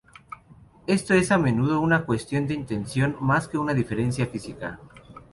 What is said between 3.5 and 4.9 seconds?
una diferencia física.